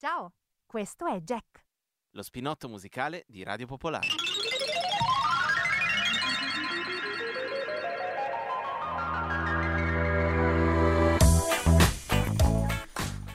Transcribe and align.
Ciao, 0.00 0.34
questo 0.64 1.06
è 1.06 1.18
Jack. 1.22 1.64
Lo 2.10 2.22
spinotto 2.22 2.68
musicale 2.68 3.24
di 3.26 3.42
Radio 3.42 3.66
Popolare. 3.66 4.06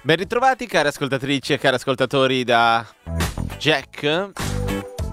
Ben 0.04 0.16
ritrovati 0.16 0.66
cari 0.66 0.88
ascoltatrici 0.88 1.52
e 1.52 1.58
cari 1.58 1.76
ascoltatori 1.76 2.46
da 2.46 2.88
Jack. 3.58 4.43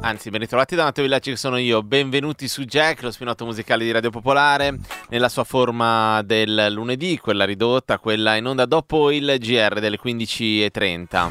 Anzi, 0.03 0.31
ben 0.31 0.41
ritrovati 0.41 0.75
da 0.75 0.85
Matteo 0.85 1.05
Villacci 1.05 1.31
che 1.31 1.37
sono 1.37 1.59
io. 1.59 1.83
Benvenuti 1.83 2.49
su 2.49 2.65
Jack, 2.65 3.03
lo 3.03 3.11
spinotto 3.11 3.45
musicale 3.45 3.85
di 3.85 3.91
Radio 3.91 4.09
Popolare, 4.09 4.79
nella 5.11 5.29
sua 5.29 5.45
forma 5.45 6.23
del 6.23 6.69
lunedì, 6.71 7.19
quella 7.19 7.45
ridotta, 7.45 7.99
quella 7.99 8.35
in 8.37 8.47
onda 8.47 8.65
dopo 8.65 9.11
il 9.11 9.37
GR 9.39 9.79
delle 9.79 9.99
15.30. 10.03 11.31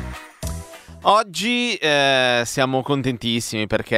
Oggi 1.04 1.74
eh, 1.76 2.43
siamo 2.46 2.84
contentissimi 2.84 3.66
perché 3.66 3.96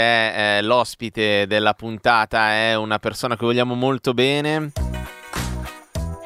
eh, 0.58 0.62
l'ospite 0.62 1.48
della 1.48 1.74
puntata 1.74 2.52
è 2.52 2.76
una 2.76 2.98
persona 2.98 3.36
che 3.36 3.46
vogliamo 3.46 3.76
molto 3.76 4.14
bene 4.14 4.72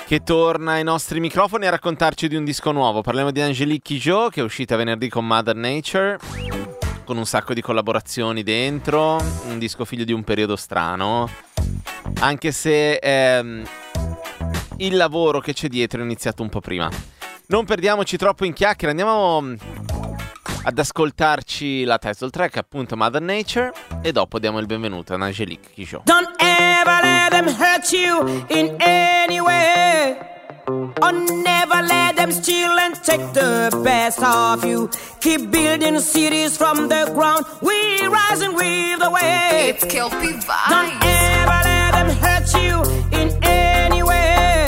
che 0.06 0.22
torna 0.22 0.74
ai 0.74 0.84
nostri 0.84 1.20
microfoni 1.20 1.66
a 1.66 1.72
raccontarci 1.72 2.28
di 2.28 2.36
un 2.36 2.44
disco 2.44 2.72
nuovo. 2.72 3.02
Parliamo 3.02 3.32
di 3.32 3.42
Angelique 3.42 3.96
Kidjo 3.96 4.30
che 4.30 4.42
è 4.42 4.44
uscita 4.44 4.76
venerdì 4.76 5.10
con 5.10 5.26
Mother 5.26 5.56
Nature 5.56 6.20
con 7.06 7.18
un 7.18 7.26
sacco 7.26 7.54
di 7.54 7.62
collaborazioni 7.62 8.44
dentro, 8.44 9.18
un 9.48 9.58
disco 9.58 9.86
figlio 9.86 10.04
di 10.04 10.12
un 10.12 10.24
periodo 10.24 10.58
strano, 10.58 11.30
anche 12.20 12.52
se 12.52 12.96
ehm, 12.96 13.64
il 14.78 14.96
lavoro 14.98 15.40
che 15.40 15.54
c'è 15.54 15.70
dietro 15.70 16.02
è 16.02 16.04
iniziato 16.04 16.42
un 16.42 16.50
po' 16.50 16.60
prima. 16.60 16.90
Non 17.48 17.64
perdiamoci 17.64 18.18
troppo 18.18 18.44
in 18.44 18.54
chiacchiere, 18.54 18.90
andiamo 18.90 19.40
mm, 19.40 19.56
ad 20.64 20.78
ascoltarci 20.78 21.84
la 21.84 21.98
title 21.98 22.30
track, 22.30 22.58
appunto 22.58 22.98
Mother 22.98 23.22
Nature, 23.22 23.72
e 24.02 24.12
dopo 24.12 24.40
diamo 24.40 24.60
il 24.60 24.66
benvenuto 24.66 25.14
ad 25.14 25.22
Angelique 25.22 25.70
Kidjo. 25.72 26.02
Don't 26.04 26.34
ever 26.40 27.04
let 27.04 27.30
them 27.30 27.48
hurt 27.48 27.90
you 27.92 28.46
in 28.50 28.76
any 28.80 29.40
way. 29.40 30.35
Or 30.68 31.12
never 31.12 31.82
let 31.84 32.16
them 32.16 32.32
steal 32.32 32.72
and 32.72 32.96
take 33.04 33.22
the 33.34 33.70
best 33.84 34.22
of 34.24 34.66
you. 34.66 34.90
Keep 35.20 35.52
building 35.52 36.00
cities 36.00 36.58
from 36.58 36.90
the 36.90 37.12
ground. 37.14 37.46
We 37.62 38.08
rise 38.08 38.42
and 38.42 38.56
weave 38.56 39.00
the 39.00 39.12
way. 39.12 39.74
It's 39.76 39.84
Kelpie 39.86 40.40
Vibes. 40.48 40.70
Don't 40.70 41.04
ever 41.04 41.60
let 41.70 41.92
them 41.92 42.10
hurt 42.18 42.48
you 42.64 42.76
in 43.20 43.38
any 43.44 44.02
way. 44.02 44.68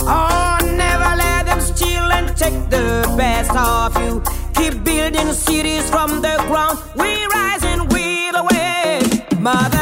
Oh, 0.00 0.58
never 0.62 1.16
let 1.16 1.46
them 1.46 1.60
steal 1.60 2.10
and 2.12 2.34
take 2.36 2.70
the 2.70 3.14
best 3.18 3.54
of 3.54 3.94
you. 4.02 4.22
Keep 4.54 4.84
building 4.84 5.32
cities 5.34 5.88
from 5.90 6.22
the 6.22 6.36
ground. 6.48 6.78
We 6.94 7.26
rise 7.26 7.62
and 7.64 7.92
weave 7.92 8.32
the 8.32 8.44
way. 8.50 9.00
Mother 9.38 9.75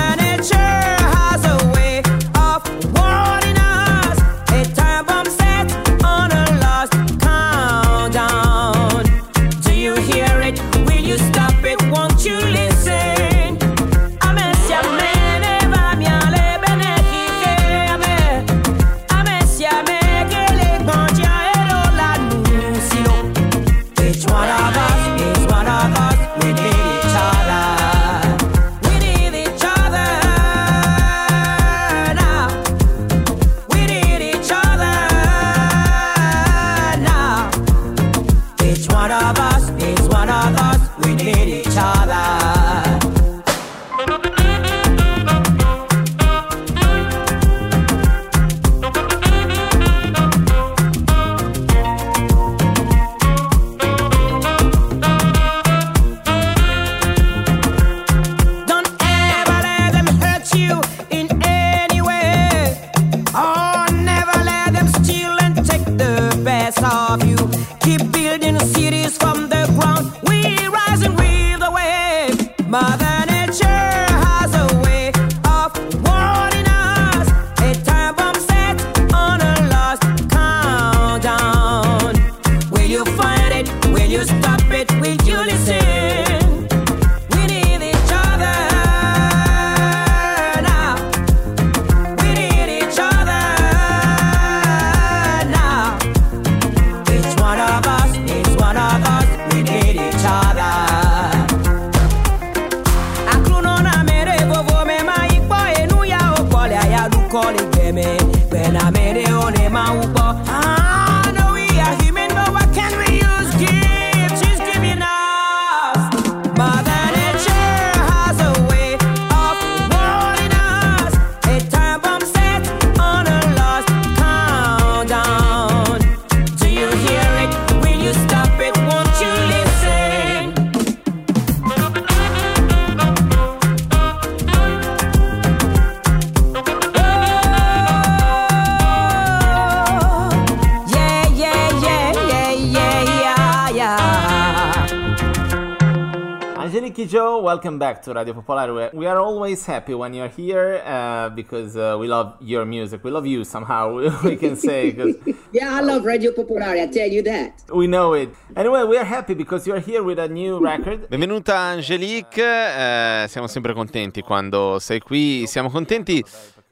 welcome 147.54 147.78
back 147.78 148.03
to 148.03 148.12
Radio 148.12 148.34
Popolare. 148.34 148.72
We- 148.75 148.98
We 148.98 149.06
are 149.06 149.20
always 149.20 149.65
happy 149.66 149.94
when 149.94 150.12
you're 150.12 150.28
here 150.28 150.82
uh, 150.84 151.28
because 151.31 151.76
uh, 151.76 151.97
we 152.00 152.09
love 152.09 152.34
your 152.41 152.65
music. 152.65 153.04
We 153.04 153.10
love 153.12 153.26
you 153.26 153.44
somehow, 153.44 153.94
we 154.25 154.34
can 154.37 154.56
say, 154.56 154.91
Yeah, 155.53 155.76
I 155.76 155.81
love 155.82 156.04
Radio 156.04 156.32
Popolare, 156.32 156.81
I 156.82 156.88
tell 156.88 157.09
you 157.09 157.22
that. 157.22 157.62
we 157.72 157.87
know 157.87 158.15
it. 158.15 158.31
Anyway, 158.56 158.82
we 158.84 158.97
are 158.98 159.04
happy 159.04 159.34
because 159.34 159.66
you're 159.69 159.78
here 159.78 160.03
with 160.03 160.19
a 160.19 160.26
new 160.26 160.59
record. 160.59 161.06
Benvenuta 161.10 161.54
Angelique, 161.56 162.39
eh, 162.42 163.27
siamo 163.28 163.47
sempre 163.47 163.72
contenti 163.72 164.22
quando 164.22 164.78
sei 164.80 164.98
qui. 164.98 165.47
Siamo 165.47 165.71
contenti 165.71 166.24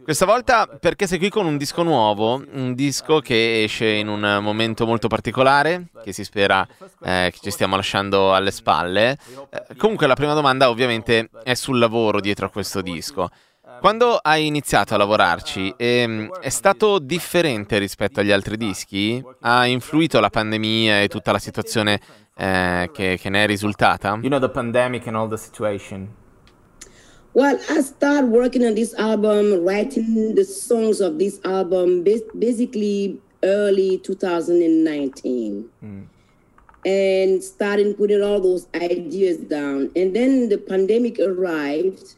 questa 0.02 0.26
volta 0.26 0.66
perché 0.66 1.06
sei 1.06 1.19
qui 1.19 1.28
con 1.28 1.46
un 1.46 1.56
disco 1.56 1.82
nuovo, 1.82 2.43
un 2.52 2.75
disco 2.75 3.20
che 3.20 3.62
esce 3.62 3.87
in 3.88 4.08
un 4.08 4.38
momento 4.40 4.87
molto 4.87 5.08
particolare, 5.08 5.87
che 6.02 6.12
si 6.12 6.25
spera 6.25 6.66
eh, 7.02 7.31
che 7.32 7.38
ci 7.40 7.50
stiamo 7.50 7.76
lasciando 7.76 8.34
alle 8.34 8.50
spalle. 8.50 9.16
Eh, 9.50 9.76
comunque 9.76 10.06
la 10.06 10.14
prima 10.14 10.34
domanda 10.34 10.69
ovviamente 10.69 11.31
è 11.43 11.54
sul 11.54 11.78
lavoro 11.78 12.20
dietro 12.20 12.46
a 12.46 12.50
questo 12.50 12.81
disco. 12.81 13.28
Quando 13.81 14.16
hai 14.16 14.46
iniziato 14.46 14.94
a 14.94 14.96
lavorarci, 14.96 15.75
ehm, 15.76 16.31
è 16.40 16.50
stato 16.50 16.98
differente 16.98 17.78
rispetto 17.78 18.20
agli 18.20 18.31
altri 18.31 18.56
dischi? 18.56 19.22
Ha 19.40 19.66
influito 19.66 20.20
la 20.20 20.31
pandemia 20.31 21.02
e 21.02 21.08
tutta 21.08 21.32
la 21.32 21.38
situazione 21.38 22.00
eh, 22.37 22.90
che, 22.93 23.19
che 23.20 23.31
ne 23.31 23.44
è 23.44 23.46
risultata? 23.46 24.10
You 24.20 24.28
know 24.28 24.38
the 24.38 24.50
pandemic 24.50 25.06
and 25.06 25.16
all 25.16 25.28
the 25.28 25.37
situation. 25.37 26.20
Well, 27.34 27.58
I 27.70 27.81
started 27.81 28.31
working 28.31 28.64
on 28.64 28.75
this 28.75 28.94
album, 28.94 29.64
writing 29.64 30.34
the 30.34 30.44
songs 30.44 31.00
of 31.00 31.17
this 31.19 31.40
album 31.44 32.02
bas- 32.02 32.25
basically 32.34 33.20
early 33.43 34.00
2019. 34.00 35.70
and 36.84 37.40
started 37.40 37.96
putting 37.96 38.23
all 38.23 38.40
those 38.40 38.67
ideas 38.75 39.38
down. 39.46 39.90
And 39.94 40.12
then 40.12 40.49
the 40.49 40.58
pandemic 40.58 41.19
arrived. 41.19 42.17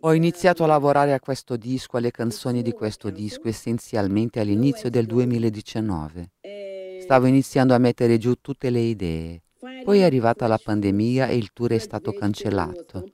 Ho 0.00 0.12
iniziato 0.12 0.64
a 0.64 0.66
lavorare 0.66 1.14
a 1.14 1.20
questo 1.20 1.56
disco, 1.56 1.96
alle 1.96 2.10
canzoni 2.10 2.62
di 2.62 2.72
questo 2.72 3.10
disco, 3.10 3.48
essenzialmente 3.48 4.38
all'inizio 4.38 4.90
del 4.90 5.06
2019. 5.06 6.30
and 6.42 7.00
Stavo 7.02 7.26
iniziando 7.26 7.74
a 7.74 7.78
mettere 7.78 8.18
giù 8.18 8.34
tutte 8.40 8.70
le 8.70 8.80
idee. 8.80 9.40
Poi 9.84 10.00
è 10.00 10.04
arrivata 10.04 10.46
la 10.46 10.58
pandemia 10.62 11.28
e 11.28 11.36
il 11.36 11.52
tour 11.52 11.72
è 11.72 11.78
stato 11.78 12.12
cancellato. 12.12 13.04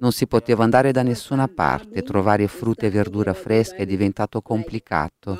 Non 0.00 0.12
si 0.12 0.26
poteva 0.26 0.64
andare 0.64 0.92
da 0.92 1.02
nessuna 1.02 1.48
parte, 1.48 2.02
trovare 2.02 2.46
frutta 2.48 2.86
e 2.86 2.90
verdura 2.90 3.32
fresca 3.34 3.76
è 3.76 3.86
diventato 3.86 4.40
complicato. 4.40 5.38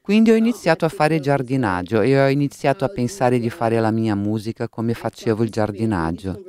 Quindi 0.00 0.30
ho 0.30 0.34
iniziato 0.36 0.84
a 0.84 0.88
fare 0.88 1.20
giardinaggio 1.20 2.00
e 2.00 2.18
ho 2.18 2.28
iniziato 2.28 2.84
a 2.84 2.88
pensare 2.88 3.38
di 3.38 3.50
fare 3.50 3.78
la 3.78 3.90
mia 3.90 4.14
musica 4.14 4.68
come 4.68 4.94
facevo 4.94 5.42
il 5.42 5.50
giardinaggio. 5.50 6.42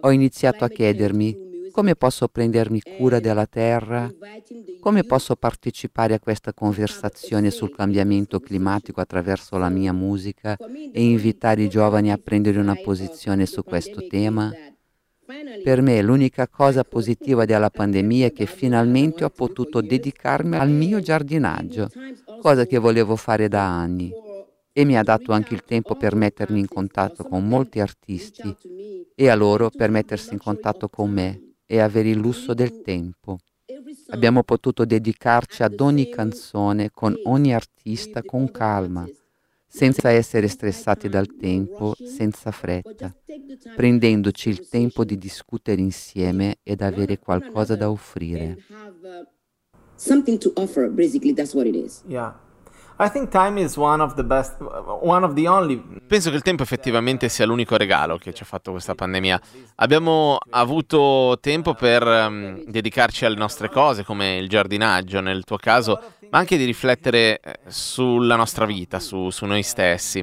Ho 0.00 0.10
iniziato 0.10 0.64
a 0.64 0.68
chiedermi 0.68 1.49
come 1.80 1.96
posso 1.96 2.28
prendermi 2.28 2.82
cura 2.98 3.20
della 3.20 3.46
terra, 3.46 4.12
come 4.80 5.02
posso 5.02 5.34
partecipare 5.34 6.12
a 6.12 6.20
questa 6.20 6.52
conversazione 6.52 7.50
sul 7.50 7.74
cambiamento 7.74 8.38
climatico 8.38 9.00
attraverso 9.00 9.56
la 9.56 9.70
mia 9.70 9.94
musica 9.94 10.58
e 10.58 11.02
invitare 11.02 11.62
i 11.62 11.70
giovani 11.70 12.12
a 12.12 12.20
prendere 12.22 12.58
una 12.58 12.74
posizione 12.74 13.46
su 13.46 13.64
questo 13.64 14.06
tema? 14.06 14.52
Per 15.64 15.80
me 15.80 16.02
l'unica 16.02 16.48
cosa 16.48 16.84
positiva 16.84 17.46
della 17.46 17.70
pandemia 17.70 18.26
è 18.26 18.32
che 18.34 18.44
finalmente 18.44 19.24
ho 19.24 19.30
potuto 19.30 19.80
dedicarmi 19.80 20.56
al 20.56 20.68
mio 20.68 21.00
giardinaggio, 21.00 21.88
cosa 22.42 22.66
che 22.66 22.76
volevo 22.76 23.16
fare 23.16 23.48
da 23.48 23.64
anni. 23.64 24.12
E 24.70 24.84
mi 24.84 24.98
ha 24.98 25.02
dato 25.02 25.32
anche 25.32 25.54
il 25.54 25.64
tempo 25.64 25.94
per 25.94 26.14
mettermi 26.14 26.60
in 26.60 26.68
contatto 26.68 27.24
con 27.24 27.48
molti 27.48 27.80
artisti 27.80 28.54
e 29.14 29.28
a 29.30 29.34
loro 29.34 29.70
per 29.70 29.90
mettersi 29.90 30.34
in 30.34 30.38
contatto 30.38 30.90
con 30.90 31.10
me 31.10 31.48
e 31.70 31.78
avere 31.78 32.08
il 32.08 32.18
lusso 32.18 32.52
del 32.52 32.82
tempo. 32.82 33.38
Abbiamo 34.08 34.42
potuto 34.42 34.84
dedicarci 34.84 35.62
ad 35.62 35.78
ogni 35.78 36.08
canzone 36.08 36.90
con 36.90 37.16
ogni 37.26 37.54
artista 37.54 38.24
con 38.24 38.50
calma, 38.50 39.08
senza 39.68 40.10
essere 40.10 40.48
stressati 40.48 41.08
dal 41.08 41.36
tempo, 41.36 41.94
senza 42.02 42.50
fretta, 42.50 43.14
prendendoci 43.76 44.48
il 44.48 44.68
tempo 44.68 45.04
di 45.04 45.16
discutere 45.16 45.80
insieme 45.80 46.56
ed 46.64 46.82
avere 46.82 47.20
qualcosa 47.20 47.76
da 47.76 47.88
offrire. 47.88 48.58
Something 49.94 50.38
to 50.38 50.50
offer, 50.56 50.90
basically, 50.90 51.34
that's 51.34 51.54
what 51.54 51.66
it 51.66 51.76
is. 51.76 52.02
Yeah. 52.08 52.34
Penso 56.06 56.28
che 56.28 56.36
il 56.36 56.42
tempo 56.42 56.62
effettivamente 56.62 57.30
sia 57.30 57.46
l'unico 57.46 57.78
regalo 57.78 58.18
che 58.18 58.34
ci 58.34 58.42
ha 58.42 58.46
fatto 58.46 58.72
questa 58.72 58.94
pandemia. 58.94 59.40
Abbiamo 59.76 60.36
avuto 60.50 61.38
tempo 61.40 61.72
per 61.72 62.06
ehm, 62.06 62.64
dedicarci 62.66 63.24
alle 63.24 63.36
nostre 63.36 63.70
cose, 63.70 64.04
come 64.04 64.36
il 64.36 64.50
giardinaggio 64.50 65.22
nel 65.22 65.44
tuo 65.44 65.56
caso, 65.56 65.98
ma 66.28 66.36
anche 66.36 66.58
di 66.58 66.64
riflettere 66.66 67.40
eh, 67.40 67.60
sulla 67.68 68.36
nostra 68.36 68.66
vita, 68.66 69.00
su, 69.00 69.30
su 69.30 69.46
noi 69.46 69.62
stessi. 69.62 70.22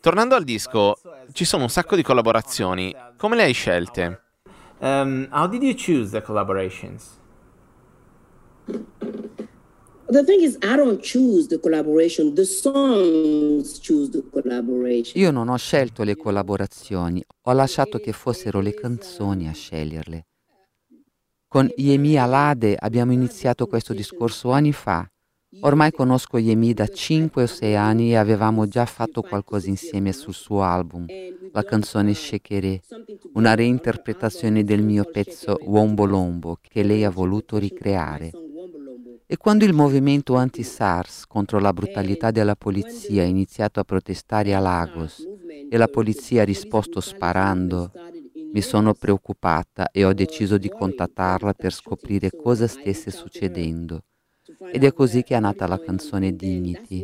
Tornando 0.00 0.36
al 0.36 0.44
disco, 0.44 0.96
ci 1.32 1.44
sono 1.44 1.64
un 1.64 1.68
sacco 1.68 1.96
di 1.96 2.04
collaborazioni. 2.04 2.94
Come 3.16 3.34
le 3.34 3.42
hai 3.42 3.52
scelte? 3.52 4.22
Um, 4.78 5.26
how 5.32 5.48
did 5.48 5.64
you 5.64 5.74
choose 5.74 6.12
the 6.12 6.22
collaborations? 6.22 7.18
The 10.10 10.24
thing 10.24 10.40
is, 10.40 10.56
I 10.62 10.74
don't 10.74 11.02
choose 11.02 11.48
the 11.48 11.60
collaboration. 11.60 12.34
The 12.34 12.46
songs 12.46 13.78
choose 13.78 14.10
the 14.10 14.22
collaboration. 14.30 15.20
Io 15.20 15.30
non 15.30 15.50
ho 15.50 15.56
scelto 15.58 16.02
le 16.02 16.16
collaborazioni, 16.16 17.22
ho 17.42 17.52
lasciato 17.52 17.98
che 17.98 18.12
fossero 18.12 18.60
le 18.60 18.72
canzoni 18.72 19.48
a 19.48 19.52
sceglierle. 19.52 20.26
Con 21.46 21.70
Yemi 21.76 22.16
Alade 22.16 22.74
abbiamo 22.78 23.12
iniziato 23.12 23.66
questo 23.66 23.92
discorso 23.92 24.50
anni 24.50 24.72
fa. 24.72 25.06
Ormai 25.60 25.92
conosco 25.92 26.38
Yemi 26.38 26.72
da 26.72 26.86
5 26.86 27.42
o 27.42 27.46
6 27.46 27.74
anni 27.74 28.10
e 28.12 28.16
avevamo 28.16 28.66
già 28.66 28.86
fatto 28.86 29.20
qualcosa 29.20 29.68
insieme 29.68 30.14
sul 30.14 30.34
suo 30.34 30.62
album, 30.62 31.04
la 31.52 31.64
canzone 31.64 32.14
Shekere, 32.14 32.80
una 33.34 33.54
reinterpretazione 33.54 34.64
del 34.64 34.82
mio 34.82 35.04
pezzo 35.04 35.58
Wombo 35.64 36.06
Lombo 36.06 36.58
che 36.62 36.82
lei 36.82 37.04
ha 37.04 37.10
voluto 37.10 37.58
ricreare. 37.58 38.30
E 39.30 39.36
quando 39.36 39.66
il 39.66 39.74
movimento 39.74 40.36
anti-SARS 40.36 41.26
contro 41.26 41.58
la 41.58 41.74
brutalità 41.74 42.30
della 42.30 42.56
polizia 42.56 43.22
ha 43.22 43.26
iniziato 43.26 43.78
a 43.78 43.84
protestare 43.84 44.54
a 44.54 44.58
Lagos 44.58 45.22
e 45.68 45.76
la 45.76 45.86
polizia 45.86 46.40
ha 46.40 46.44
risposto 46.46 47.00
sparando, 47.00 47.92
mi 48.54 48.62
sono 48.62 48.94
preoccupata 48.94 49.90
e 49.90 50.06
ho 50.06 50.14
deciso 50.14 50.56
di 50.56 50.70
contattarla 50.70 51.52
per 51.52 51.74
scoprire 51.74 52.30
cosa 52.30 52.66
stesse 52.66 53.10
succedendo. 53.10 54.04
Ed 54.72 54.84
è 54.84 54.92
così 54.92 55.22
che 55.22 55.36
è 55.36 55.40
nata 55.40 55.66
la 55.66 55.78
canzone 55.78 56.34
Dignity, 56.34 57.02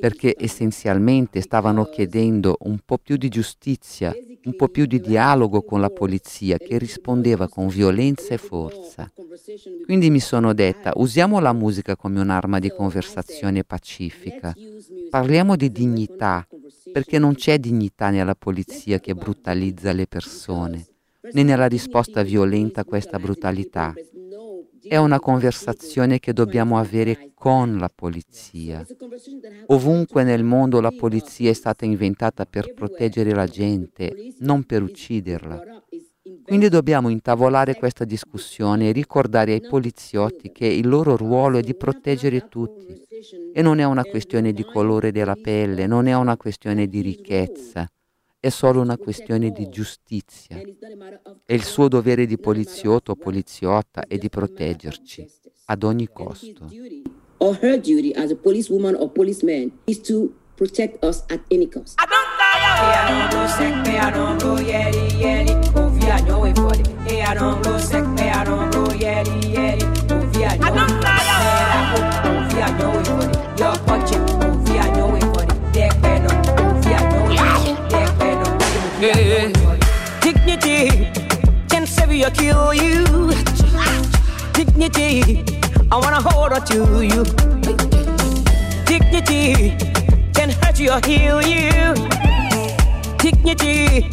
perché 0.00 0.34
essenzialmente 0.38 1.40
stavano 1.40 1.84
chiedendo 1.84 2.56
un 2.60 2.78
po' 2.84 2.98
più 2.98 3.16
di 3.16 3.28
giustizia, 3.28 4.14
un 4.44 4.56
po' 4.56 4.68
più 4.68 4.86
di 4.86 5.00
dialogo 5.00 5.62
con 5.62 5.80
la 5.80 5.90
polizia 5.90 6.56
che 6.56 6.78
rispondeva 6.78 7.48
con 7.48 7.68
violenza 7.68 8.34
e 8.34 8.38
forza. 8.38 9.10
Quindi 9.84 10.10
mi 10.10 10.20
sono 10.20 10.54
detta, 10.54 10.92
usiamo 10.96 11.38
la 11.40 11.52
musica 11.52 11.96
come 11.96 12.20
un'arma 12.20 12.58
di 12.58 12.70
conversazione 12.70 13.64
pacifica, 13.64 14.54
parliamo 15.10 15.56
di 15.56 15.70
dignità, 15.70 16.46
perché 16.92 17.18
non 17.18 17.34
c'è 17.34 17.58
dignità 17.58 18.10
nella 18.10 18.34
polizia 18.34 18.98
che 18.98 19.14
brutalizza 19.14 19.92
le 19.92 20.06
persone, 20.06 20.86
né 21.32 21.42
nella 21.42 21.66
risposta 21.66 22.22
violenta 22.22 22.80
a 22.80 22.84
questa 22.84 23.18
brutalità. 23.18 23.92
È 24.88 24.96
una 24.96 25.20
conversazione 25.20 26.18
che 26.18 26.32
dobbiamo 26.32 26.78
avere 26.78 27.32
con 27.34 27.76
la 27.78 27.90
polizia. 27.94 28.84
Ovunque 29.66 30.24
nel 30.24 30.44
mondo 30.44 30.80
la 30.80 30.90
polizia 30.90 31.50
è 31.50 31.52
stata 31.52 31.84
inventata 31.84 32.46
per 32.46 32.72
proteggere 32.74 33.32
la 33.32 33.46
gente, 33.46 34.34
non 34.38 34.64
per 34.64 34.82
ucciderla. 34.82 35.62
Quindi 36.42 36.68
dobbiamo 36.68 37.08
intavolare 37.08 37.74
questa 37.74 38.04
discussione 38.04 38.88
e 38.88 38.92
ricordare 38.92 39.52
ai 39.52 39.60
poliziotti 39.60 40.50
che 40.50 40.66
il 40.66 40.88
loro 40.88 41.16
ruolo 41.16 41.58
è 41.58 41.62
di 41.62 41.74
proteggere 41.74 42.48
tutti. 42.48 43.02
E 43.52 43.62
non 43.62 43.78
è 43.78 43.84
una 43.84 44.04
questione 44.04 44.52
di 44.52 44.64
colore 44.64 45.12
della 45.12 45.36
pelle, 45.36 45.86
non 45.86 46.06
è 46.06 46.14
una 46.14 46.36
questione 46.36 46.86
di 46.86 47.00
ricchezza, 47.00 47.86
è 48.40 48.48
solo 48.50 48.80
una 48.80 48.96
questione 48.96 49.50
di 49.50 49.68
giustizia. 49.68 50.56
E 50.56 51.54
il 51.54 51.64
suo 51.64 51.88
dovere 51.88 52.26
di 52.26 52.38
poliziotto 52.38 53.12
o 53.12 53.16
poliziotta 53.16 54.06
è 54.06 54.16
di 54.16 54.28
proteggerci 54.28 55.26
ad 55.66 55.82
ogni 55.82 56.08
costo. 56.12 56.66
Or 57.38 57.56
her 57.62 57.78
duty 57.80 58.12
as 58.12 58.30
a 58.30 58.36
policewoman 58.36 58.94
or 58.94 59.10
policeman 59.10 59.70
is 59.84 60.00
to 60.00 60.32
protect 60.56 61.04
us 61.04 61.24
at 61.28 61.40
any 61.50 61.68
cost. 61.68 61.98
Dignity, 84.88 85.44
I 85.92 85.96
wanna 85.96 86.22
hold 86.22 86.52
on 86.52 86.64
to 86.64 87.02
you. 87.04 87.22
Dignity 88.86 89.76
can 90.32 90.48
hurt 90.48 90.80
you 90.80 90.92
or 90.92 91.00
heal 91.04 91.42
you. 91.42 91.94
Dignity, 93.18 94.08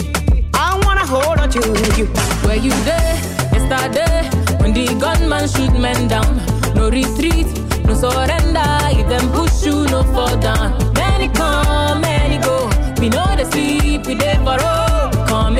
I 0.53 0.77
wanna 0.83 1.05
hold 1.05 1.39
on 1.39 1.49
to 1.51 1.59
you. 1.97 2.07
Where 2.43 2.57
you 2.57 2.71
there, 2.83 3.15
yesterday, 3.53 4.29
when 4.59 4.73
the 4.73 4.87
gunman 4.99 5.47
shoot 5.47 5.71
men 5.79 6.09
down. 6.09 6.41
No 6.75 6.89
retreat, 6.89 7.47
no 7.85 7.93
surrender. 7.93 8.67
If 8.99 9.07
them 9.07 9.31
push 9.31 9.65
you, 9.65 9.85
no 9.85 10.03
down. 10.41 10.93
Many 10.93 11.29
come, 11.29 12.01
many 12.01 12.37
go. 12.39 12.69
We 12.99 13.07
know 13.07 13.33
they 13.37 13.45
sleep, 13.45 14.07
we 14.07 14.15
there 14.15 14.43
for 14.43 14.61
all. 14.61 15.09
Come 15.25 15.57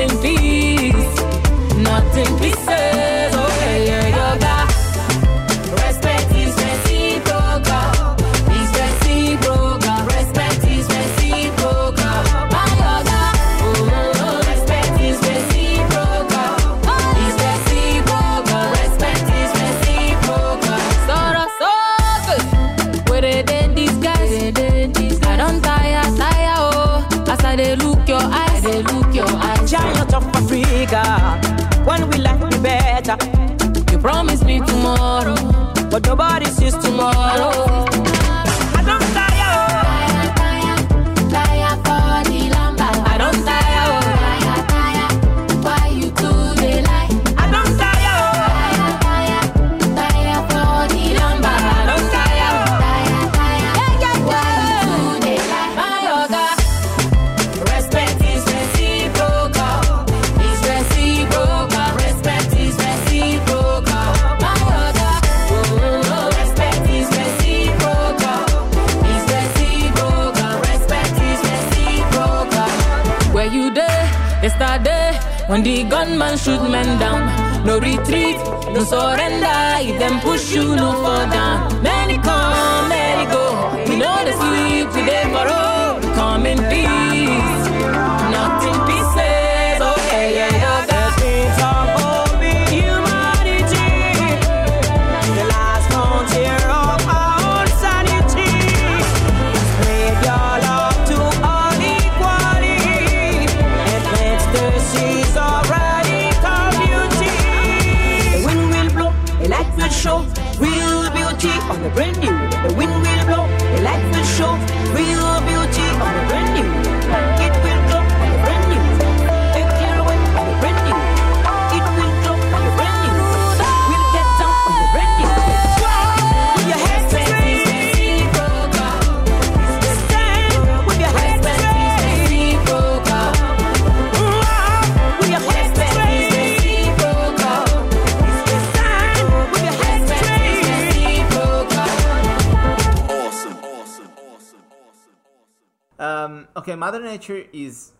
Mother 146.76 147.00
Nature 147.00 147.46
is, 147.52 147.92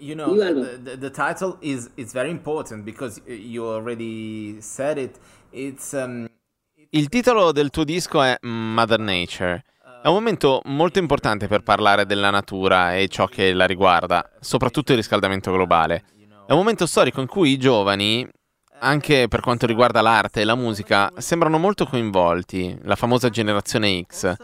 you 0.00 0.14
know, 0.14 0.34
the, 0.34 0.78
the, 0.82 0.96
the 0.96 1.10
title 1.10 1.56
is 1.60 1.90
it's 1.96 2.12
very 2.12 2.30
important 2.30 2.84
because 2.84 3.20
uh, 3.28 3.32
you 3.32 3.64
already 3.66 4.60
said 4.60 4.98
it. 4.98 5.18
It's 5.52 5.92
um, 5.92 6.28
Il 6.90 7.08
titolo 7.08 7.50
del 7.50 7.70
tuo 7.70 7.82
disco 7.82 8.22
è 8.22 8.38
Mother 8.42 9.00
Nature. 9.00 9.64
È 10.00 10.06
un 10.06 10.14
momento 10.14 10.60
molto 10.66 11.00
importante 11.00 11.48
per 11.48 11.62
parlare 11.62 12.06
della 12.06 12.30
natura 12.30 12.94
e 12.94 13.08
ciò 13.08 13.26
che 13.26 13.52
la 13.52 13.66
riguarda, 13.66 14.30
soprattutto 14.38 14.92
il 14.92 14.98
riscaldamento 14.98 15.50
globale. 15.50 16.04
È 16.46 16.52
un 16.52 16.58
momento 16.58 16.86
storico 16.86 17.20
in 17.20 17.26
cui 17.26 17.50
i 17.50 17.58
giovani, 17.58 18.28
anche 18.80 19.26
per 19.28 19.40
quanto 19.40 19.66
riguarda 19.66 20.02
l'arte 20.02 20.42
e 20.42 20.44
la 20.44 20.54
musica, 20.54 21.10
sembrano 21.16 21.58
molto 21.58 21.86
coinvolti, 21.86 22.78
la 22.82 22.96
famosa 22.96 23.28
generazione 23.28 24.04
X. 24.06 24.36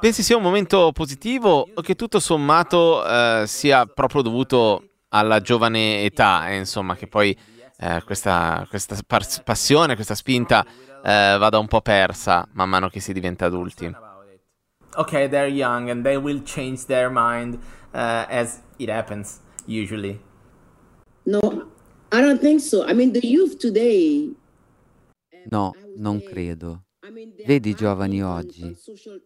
Pensi 0.00 0.22
sia 0.22 0.36
un 0.36 0.42
momento 0.42 0.92
positivo 0.92 1.66
o 1.72 1.80
che 1.80 1.94
tutto 1.94 2.20
sommato 2.20 3.06
eh, 3.06 3.44
sia 3.46 3.86
proprio 3.86 4.22
dovuto 4.22 4.82
alla 5.08 5.40
giovane 5.40 6.02
età, 6.02 6.48
e 6.48 6.56
insomma, 6.56 6.96
che 6.96 7.06
poi 7.06 7.36
eh, 7.78 8.02
questa, 8.04 8.66
questa 8.68 8.96
par- 9.06 9.42
passione, 9.42 9.94
questa 9.94 10.14
spinta 10.14 10.64
eh, 11.04 11.36
vada 11.38 11.58
un 11.58 11.66
po' 11.66 11.80
persa 11.80 12.46
man 12.52 12.68
mano 12.68 12.88
che 12.88 13.00
si 13.00 13.12
diventa 13.12 13.46
adulti. 13.46 14.04
okay, 14.96 15.28
they're 15.28 15.48
young 15.48 15.88
and 15.90 16.04
they 16.04 16.16
will 16.16 16.40
change 16.40 16.86
their 16.86 17.10
mind 17.10 17.60
uh, 17.94 18.26
as 18.28 18.62
it 18.78 18.88
happens 18.88 19.40
usually. 19.66 20.20
No, 21.24 21.40
I 22.12 22.20
don't 22.20 22.40
think 22.40 22.60
so. 22.60 22.84
I 22.84 22.92
mean, 22.92 23.12
the 23.12 23.26
youth 23.26 23.58
today. 23.58 24.30
No, 25.50 25.74
non 25.96 26.20
credo. 26.20 26.85
Vedi 27.46 27.70
i 27.70 27.74
giovani 27.74 28.22
oggi. 28.22 28.76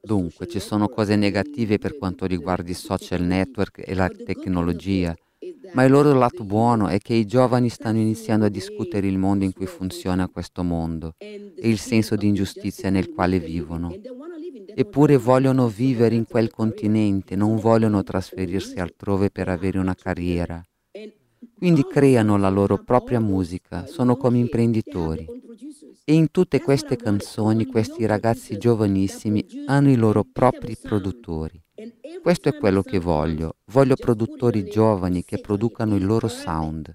Dunque, 0.00 0.46
ci 0.46 0.60
sono 0.60 0.88
cose 0.88 1.16
negative 1.16 1.78
per 1.78 1.98
quanto 1.98 2.24
riguarda 2.24 2.70
i 2.70 2.74
social 2.74 3.22
network 3.22 3.82
e 3.84 3.94
la 3.94 4.08
tecnologia, 4.08 5.12
ma 5.72 5.82
il 5.82 5.90
loro 5.90 6.12
lato 6.12 6.44
buono 6.44 6.86
è 6.86 6.98
che 6.98 7.14
i 7.14 7.26
giovani 7.26 7.68
stanno 7.68 7.98
iniziando 7.98 8.44
a 8.44 8.48
discutere 8.48 9.08
il 9.08 9.18
mondo 9.18 9.44
in 9.44 9.52
cui 9.52 9.66
funziona 9.66 10.28
questo 10.28 10.62
mondo 10.62 11.14
e 11.18 11.52
il 11.68 11.78
senso 11.78 12.14
di 12.14 12.28
ingiustizia 12.28 12.90
nel 12.90 13.10
quale 13.10 13.40
vivono. 13.40 13.92
Eppure 14.72 15.16
vogliono 15.16 15.66
vivere 15.66 16.14
in 16.14 16.26
quel 16.26 16.50
continente, 16.50 17.34
non 17.34 17.56
vogliono 17.56 18.04
trasferirsi 18.04 18.78
altrove 18.78 19.30
per 19.30 19.48
avere 19.48 19.78
una 19.78 19.96
carriera. 19.96 20.62
Quindi 21.56 21.84
creano 21.86 22.36
la 22.38 22.50
loro 22.50 22.78
propria 22.78 23.18
musica, 23.18 23.86
sono 23.86 24.16
come 24.16 24.38
imprenditori. 24.38 25.26
E 26.10 26.14
in 26.14 26.32
tutte 26.32 26.60
queste 26.60 26.96
canzoni 26.96 27.66
questi 27.66 28.04
ragazzi 28.04 28.58
giovanissimi 28.58 29.46
hanno 29.66 29.92
i 29.92 29.94
loro 29.94 30.24
propri 30.24 30.76
produttori. 30.76 31.62
Questo 32.20 32.48
è 32.48 32.58
quello 32.58 32.82
che 32.82 32.98
voglio. 32.98 33.58
Voglio 33.66 33.94
produttori 33.94 34.64
giovani 34.64 35.22
che 35.22 35.38
producano 35.38 35.94
il 35.94 36.04
loro 36.04 36.26
sound. 36.26 36.92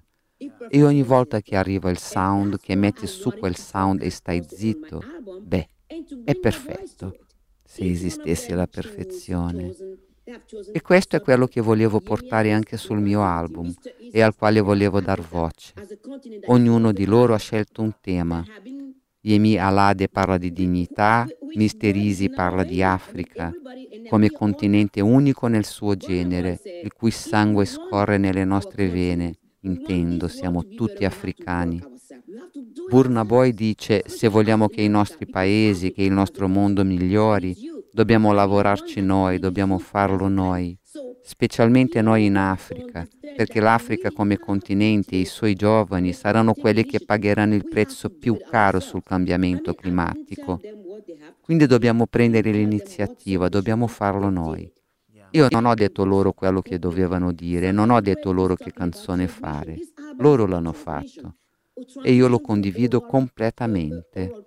E 0.68 0.84
ogni 0.84 1.02
volta 1.02 1.40
che 1.40 1.56
arriva 1.56 1.88
il 1.88 1.96
sound, 1.96 2.58
che 2.60 2.74
metti 2.74 3.06
su 3.06 3.30
quel 3.30 3.56
sound 3.56 4.02
e 4.02 4.10
stai 4.10 4.44
zitto, 4.46 5.02
beh, 5.40 5.66
è 6.22 6.34
perfetto, 6.34 7.16
se 7.64 7.90
esistesse 7.90 8.54
la 8.54 8.66
perfezione. 8.66 9.74
E 10.72 10.82
questo 10.82 11.16
è 11.16 11.22
quello 11.22 11.46
che 11.46 11.62
volevo 11.62 12.00
portare 12.00 12.52
anche 12.52 12.76
sul 12.76 13.00
mio 13.00 13.22
album 13.22 13.72
e 14.12 14.20
al 14.20 14.36
quale 14.36 14.60
volevo 14.60 15.00
dar 15.00 15.22
voce. 15.22 15.72
Ognuno 16.48 16.92
di 16.92 17.06
loro 17.06 17.32
ha 17.32 17.38
scelto 17.38 17.80
un 17.80 17.94
tema. 17.98 18.44
Yemi 19.26 19.58
Alade 19.58 20.08
parla 20.08 20.38
di 20.38 20.52
dignità, 20.52 21.26
Mister 21.56 21.96
Easy 21.96 22.30
parla 22.30 22.62
di 22.62 22.80
Africa, 22.80 23.52
come 24.08 24.30
continente 24.30 25.00
unico 25.00 25.48
nel 25.48 25.64
suo 25.64 25.96
genere, 25.96 26.60
il 26.84 26.92
cui 26.92 27.10
sangue 27.10 27.64
scorre 27.64 28.18
nelle 28.18 28.44
nostre 28.44 28.86
vene. 28.88 29.34
Intendo, 29.62 30.28
siamo 30.28 30.64
tutti 30.64 31.04
africani. 31.04 31.82
Burna 32.88 33.24
Boy 33.24 33.52
dice, 33.52 34.04
se 34.06 34.28
vogliamo 34.28 34.68
che 34.68 34.82
i 34.82 34.88
nostri 34.88 35.26
paesi, 35.26 35.90
che 35.90 36.04
il 36.04 36.12
nostro 36.12 36.46
mondo 36.46 36.84
migliori, 36.84 37.56
dobbiamo 37.90 38.32
lavorarci 38.32 39.00
noi, 39.00 39.40
dobbiamo 39.40 39.78
farlo 39.78 40.28
noi, 40.28 40.78
specialmente 41.26 42.00
noi 42.02 42.26
in 42.26 42.36
Africa, 42.36 43.04
perché 43.36 43.58
l'Africa 43.58 44.12
come 44.12 44.38
continente 44.38 45.16
e 45.16 45.20
i 45.20 45.24
suoi 45.24 45.54
giovani 45.54 46.12
saranno 46.12 46.54
quelli 46.54 46.84
che 46.84 47.00
pagheranno 47.04 47.56
il 47.56 47.68
prezzo 47.68 48.10
più 48.10 48.38
caro 48.48 48.78
sul 48.78 49.02
cambiamento 49.02 49.74
climatico. 49.74 50.60
Quindi 51.40 51.66
dobbiamo 51.66 52.06
prendere 52.06 52.52
l'iniziativa, 52.52 53.48
dobbiamo 53.48 53.88
farlo 53.88 54.30
noi. 54.30 54.72
Io 55.32 55.48
non 55.50 55.64
ho 55.64 55.74
detto 55.74 56.04
loro 56.04 56.32
quello 56.32 56.62
che 56.62 56.78
dovevano 56.78 57.32
dire, 57.32 57.72
non 57.72 57.90
ho 57.90 58.00
detto 58.00 58.30
loro 58.30 58.54
che 58.54 58.70
canzone 58.72 59.26
fare, 59.26 59.76
loro 60.18 60.46
l'hanno 60.46 60.72
fatto 60.72 61.34
e 62.02 62.12
io 62.12 62.28
lo 62.28 62.40
condivido 62.40 63.00
completamente. 63.02 64.46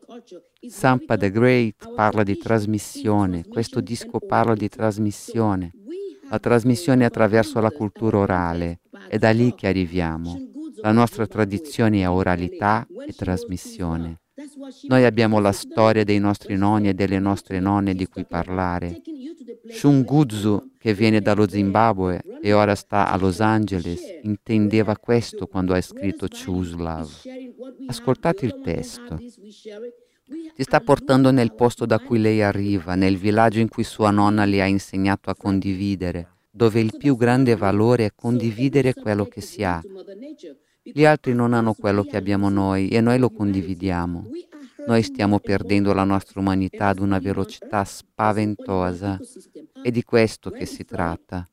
Sampa 0.67 1.15
the 1.15 1.29
Great 1.29 1.93
parla 1.93 2.24
di 2.24 2.38
trasmissione, 2.38 3.45
questo 3.48 3.81
disco 3.81 4.19
parla 4.19 4.55
di 4.55 4.67
trasmissione, 4.67 5.71
la 6.29 6.39
trasmissione 6.39 7.05
attraverso 7.05 7.59
la 7.59 7.71
cultura 7.71 8.19
orale, 8.19 8.79
è 9.07 9.17
da 9.17 9.31
lì 9.31 9.53
che 9.55 9.67
arriviamo. 9.67 10.38
La 10.81 10.91
nostra 10.91 11.27
tradizione 11.27 12.01
è 12.01 12.09
oralità 12.09 12.88
e 13.05 13.13
trasmissione. 13.13 14.21
Noi 14.88 15.03
abbiamo 15.03 15.39
la 15.39 15.51
storia 15.51 16.05
dei 16.05 16.19
nostri 16.19 16.55
nonni 16.55 16.89
e 16.89 16.93
delle 16.93 17.19
nostre 17.19 17.59
nonne 17.59 17.93
di 17.93 18.07
cui 18.07 18.25
parlare. 18.25 19.01
Shunguzu, 19.67 20.75
che 20.77 20.93
viene 20.93 21.19
dallo 21.19 21.48
Zimbabwe 21.48 22.24
e 22.41 22.53
ora 22.53 22.75
sta 22.75 23.09
a 23.09 23.17
Los 23.17 23.41
Angeles, 23.41 24.00
intendeva 24.21 24.98
questo 24.98 25.48
quando 25.48 25.74
ha 25.74 25.81
scritto 25.81 26.27
Choose 26.27 26.75
Love. 26.75 27.12
Ascoltate 27.88 28.45
il 28.45 28.62
testo. 28.63 29.19
Ti 30.55 30.63
sta 30.63 30.79
portando 30.79 31.31
nel 31.31 31.55
posto 31.55 31.86
da 31.86 31.98
cui 32.00 32.19
lei 32.19 32.41
arriva, 32.43 32.93
nel 32.93 33.17
villaggio 33.17 33.59
in 33.59 33.67
cui 33.67 33.83
sua 33.83 34.12
nonna 34.12 34.45
le 34.45 34.62
ha 34.62 34.65
insegnato 34.65 35.29
a 35.29 35.36
condividere, 35.36 36.27
dove 36.51 36.79
il 36.79 36.93
più 36.98 37.15
grande 37.15 37.55
valore 37.55 38.05
è 38.05 38.12
condividere 38.13 38.93
quello 38.93 39.25
che 39.25 39.41
si 39.41 39.63
ha. 39.63 39.81
Gli 40.83 41.05
altri 41.05 41.33
non 41.33 41.53
hanno 41.53 41.74
quello 41.74 42.03
che 42.03 42.17
abbiamo 42.17 42.50
noi 42.50 42.89
e 42.89 43.01
noi 43.01 43.17
lo 43.17 43.29
condividiamo. 43.29 44.29
Noi 44.86 45.01
stiamo 45.03 45.39
perdendo 45.39 45.93
la 45.93 46.03
nostra 46.03 46.39
umanità 46.39 46.88
ad 46.88 47.00
una 47.00 47.19
velocità 47.19 47.83
spaventosa. 47.83 49.19
È 49.81 49.89
di 49.91 50.03
questo 50.03 50.50
che 50.51 50.65
si 50.65 50.86
tratta. 50.86 51.48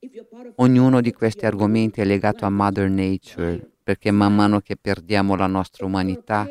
Ognuno 0.57 1.01
di 1.01 1.13
questi 1.13 1.47
argomenti 1.47 2.01
è 2.01 2.05
legato 2.05 2.45
a 2.45 2.51
Mother 2.51 2.89
Nature, 2.89 3.71
perché 3.83 4.11
man 4.11 4.35
mano 4.35 4.61
che 4.61 4.77
perdiamo 4.77 5.35
la 5.37 5.47
nostra 5.47 5.87
umanità, 5.87 6.47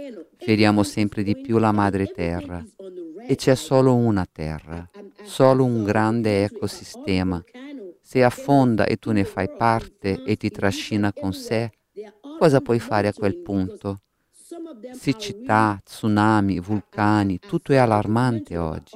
feriamo 0.46 0.84
sempre 0.84 1.24
di 1.24 1.36
più 1.36 1.58
la 1.58 1.72
madre 1.72 2.06
terra. 2.06 2.64
E 3.28 3.36
c'è 3.36 3.56
solo 3.56 3.96
una 3.96 4.28
terra, 4.32 4.88
solo 5.24 5.66
un 5.66 5.84
grande 5.84 6.44
ecosistema. 6.44 7.44
Se 8.00 8.24
affonda 8.24 8.86
e 8.86 8.98
tu 8.98 9.12
ne 9.12 9.24
fai 9.24 9.50
parte 9.50 10.22
e 10.24 10.36
ti 10.36 10.52
trascina 10.52 11.12
con 11.12 11.34
sé, 11.34 11.72
cosa 12.38 12.62
puoi 12.62 12.80
fare 12.80 13.08
a 13.08 13.14
quel 13.14 13.42
punto? 13.42 14.02
Siccità, 14.94 15.82
tsunami, 15.84 16.60
vulcani, 16.60 17.40
tutto 17.40 17.74
è 17.74 17.78
allarmante 17.78 18.56
oggi. 18.56 18.96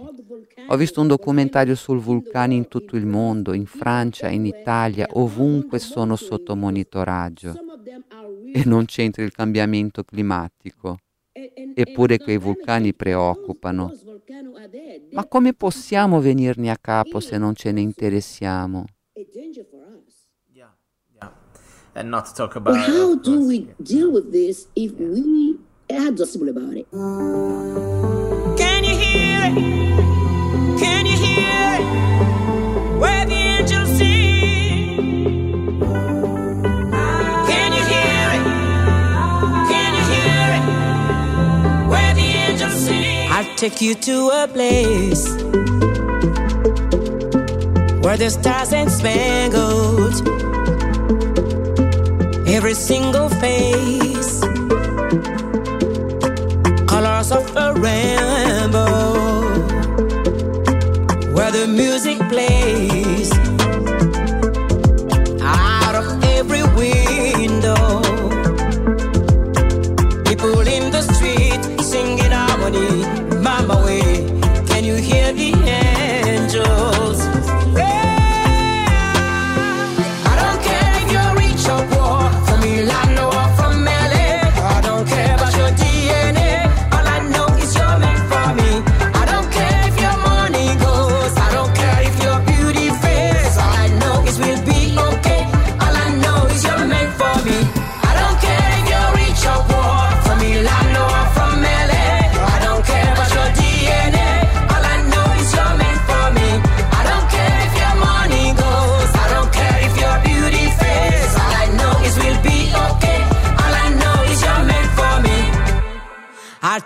Ho 0.67 0.75
visto 0.75 1.01
un 1.01 1.07
documentario 1.07 1.73
sul 1.73 1.99
vulcani 1.99 2.57
in 2.57 2.67
tutto 2.67 2.95
il 2.95 3.07
mondo, 3.07 3.53
in 3.53 3.65
Francia, 3.65 4.27
in 4.27 4.45
Italia, 4.45 5.07
ovunque 5.13 5.79
sono 5.79 6.15
sotto 6.15 6.55
monitoraggio. 6.55 7.55
E 8.53 8.61
non 8.65 8.85
c'entra 8.85 9.23
il 9.23 9.31
cambiamento 9.31 10.03
climatico. 10.03 10.99
Eppure 11.73 12.19
quei 12.19 12.37
vulcani 12.37 12.93
preoccupano. 12.93 13.93
Ma 15.11 15.25
come 15.25 15.53
possiamo 15.53 16.19
venirne 16.19 16.69
a 16.69 16.77
capo 16.79 17.19
se 17.19 17.37
non 17.37 17.55
ce 17.55 17.71
ne 17.71 17.81
interessiamo? 17.81 18.85
Yeah, 20.53 20.73
yeah. 21.13 21.31
And 21.93 22.09
not 22.09 22.25
to 22.25 22.33
talk 22.33 22.55
about. 22.55 22.75
But 22.75 22.87
how 22.87 23.13
of 23.13 23.21
do 23.21 23.45
we 23.45 23.67
deal 23.77 24.11
with 24.11 24.31
this 24.31 24.67
if 24.75 24.93
we 24.99 25.57
are 25.89 26.11
possible 26.11 26.49
about 26.49 26.75
it? 26.75 26.87
Take 43.59 43.81
you 43.81 43.93
to 43.93 44.29
a 44.29 44.47
place 44.47 45.27
where 48.01 48.15
the 48.15 48.29
stars 48.29 48.71
and 48.71 48.89
spangled. 48.89 50.15
Every 52.47 52.73
single 52.73 53.27
face 53.27 54.39
colors 56.87 57.33
of 57.33 57.53
a 57.57 57.73
rainbow 57.73 59.11
where 61.33 61.51
the 61.51 61.67
music 61.67 62.08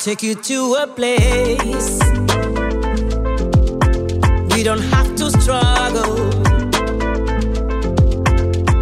take 0.04 0.22
you 0.22 0.36
to 0.36 0.76
a 0.82 0.86
place 0.86 1.98
we 4.54 4.62
don't 4.62 4.82
have 4.82 5.16
to 5.16 5.32
struggle. 5.32 6.18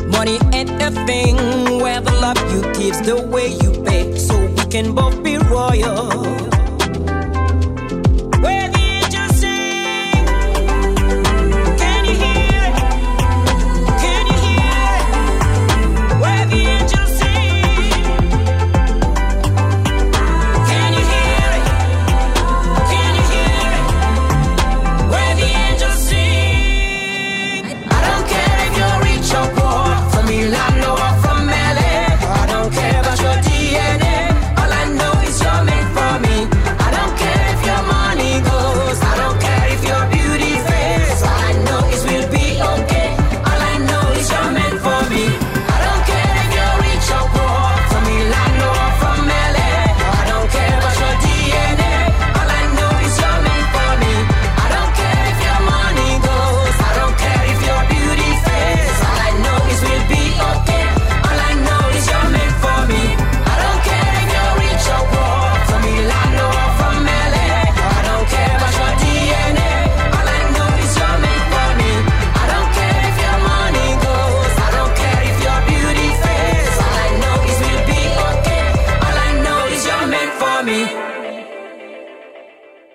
Money 0.09 0.39
ain't 0.51 0.71
a 0.81 0.89
thing 1.05 1.35
where 1.79 2.01
the 2.01 2.11
love 2.21 2.39
you 2.51 2.61
give's 2.73 3.01
the 3.01 3.21
way 3.27 3.49
you 3.61 3.83
pay, 3.83 4.17
so 4.17 4.35
we 4.47 4.65
can 4.71 4.95
both 4.95 5.21
be 5.21 5.37
royal. 5.37 6.50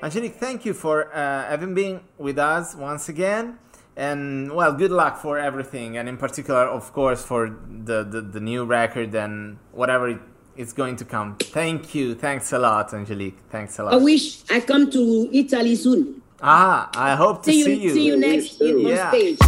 Angelique, 0.06 0.36
thank 0.36 0.64
you 0.64 0.72
for 0.72 1.12
uh, 1.12 1.48
having 1.48 1.74
been 1.74 2.00
with 2.16 2.38
us 2.38 2.76
once 2.76 3.08
again. 3.08 3.58
And 3.96 4.52
well, 4.52 4.72
good 4.72 4.92
luck 4.92 5.18
for 5.20 5.36
everything, 5.36 5.96
and 5.96 6.08
in 6.08 6.16
particular, 6.16 6.64
of 6.78 6.92
course, 6.92 7.24
for 7.24 7.48
the, 7.88 8.04
the, 8.04 8.20
the 8.20 8.38
new 8.40 8.64
record 8.64 9.12
and 9.16 9.58
whatever 9.72 10.10
it, 10.10 10.20
it's 10.56 10.72
going 10.72 10.94
to 10.96 11.04
come. 11.04 11.34
Thank 11.40 11.92
you. 11.96 12.14
Thanks 12.14 12.52
a 12.52 12.58
lot, 12.60 12.94
Angelique. 12.94 13.38
Thanks 13.50 13.80
a 13.80 13.84
lot. 13.84 13.94
I 13.94 13.96
wish 13.96 14.48
I 14.48 14.60
come 14.60 14.90
to 14.92 15.28
Italy 15.32 15.74
soon. 15.74 16.22
ah, 16.40 16.88
I 16.94 17.16
hope 17.16 17.42
to 17.44 17.50
See 17.50 17.58
you, 17.58 17.64
see 17.64 17.82
you. 17.82 17.90
see 17.94 18.06
you 18.06 18.16
next 18.16 18.60
in 18.60 18.86
on 18.86 19.10
stage. 19.10 19.38